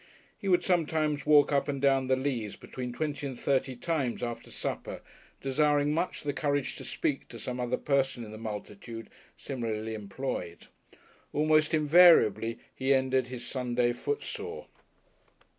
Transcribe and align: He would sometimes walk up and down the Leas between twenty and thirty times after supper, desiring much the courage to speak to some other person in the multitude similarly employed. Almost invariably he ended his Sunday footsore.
He 0.35 0.47
would 0.47 0.63
sometimes 0.63 1.27
walk 1.27 1.51
up 1.51 1.67
and 1.67 1.79
down 1.79 2.07
the 2.07 2.15
Leas 2.15 2.55
between 2.55 2.91
twenty 2.91 3.27
and 3.27 3.39
thirty 3.39 3.75
times 3.75 4.23
after 4.23 4.49
supper, 4.49 5.01
desiring 5.41 5.93
much 5.93 6.23
the 6.23 6.33
courage 6.33 6.75
to 6.77 6.83
speak 6.83 7.27
to 7.27 7.37
some 7.37 7.59
other 7.59 7.77
person 7.77 8.23
in 8.25 8.31
the 8.31 8.39
multitude 8.39 9.11
similarly 9.37 9.93
employed. 9.93 10.65
Almost 11.33 11.75
invariably 11.75 12.57
he 12.73 12.95
ended 12.95 13.27
his 13.27 13.45
Sunday 13.45 13.93
footsore. 13.93 14.65